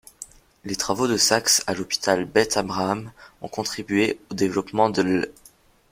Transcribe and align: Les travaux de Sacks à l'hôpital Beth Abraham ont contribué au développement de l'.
Les 0.65 0.75
travaux 0.75 1.07
de 1.07 1.15
Sacks 1.15 1.61
à 1.67 1.75
l'hôpital 1.75 2.25
Beth 2.25 2.57
Abraham 2.57 3.11
ont 3.43 3.47
contribué 3.47 4.19
au 4.31 4.33
développement 4.33 4.89
de 4.89 5.01
l'. 5.03 5.31